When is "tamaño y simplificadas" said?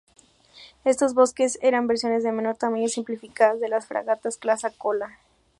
2.57-3.59